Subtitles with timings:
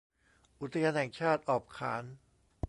[0.61, 2.03] อุทยานแห่งชาติออบขาน